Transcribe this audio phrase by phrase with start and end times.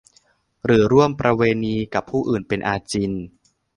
[0.65, 3.11] หรือร่วมประเวณีกับผู้อื่นเป็นอาจิณ